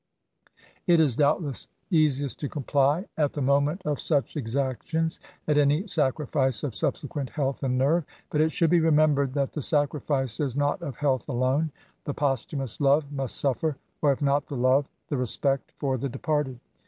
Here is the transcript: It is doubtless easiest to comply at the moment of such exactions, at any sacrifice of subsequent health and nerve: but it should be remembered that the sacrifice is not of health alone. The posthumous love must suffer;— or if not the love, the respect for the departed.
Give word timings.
It 0.87 0.99
is 0.99 1.15
doubtless 1.15 1.67
easiest 1.91 2.39
to 2.39 2.49
comply 2.49 3.05
at 3.17 3.33
the 3.33 3.41
moment 3.43 3.83
of 3.85 3.99
such 4.01 4.35
exactions, 4.35 5.19
at 5.47 5.59
any 5.59 5.85
sacrifice 5.87 6.63
of 6.63 6.75
subsequent 6.75 7.29
health 7.29 7.61
and 7.61 7.77
nerve: 7.77 8.03
but 8.31 8.41
it 8.41 8.49
should 8.51 8.71
be 8.71 8.79
remembered 8.79 9.35
that 9.35 9.53
the 9.53 9.61
sacrifice 9.61 10.39
is 10.39 10.57
not 10.57 10.81
of 10.81 10.95
health 10.95 11.29
alone. 11.29 11.69
The 12.05 12.15
posthumous 12.15 12.81
love 12.81 13.11
must 13.11 13.35
suffer;— 13.37 13.77
or 14.01 14.11
if 14.11 14.23
not 14.23 14.47
the 14.47 14.57
love, 14.57 14.87
the 15.09 15.17
respect 15.17 15.71
for 15.77 15.99
the 15.99 16.09
departed. 16.09 16.59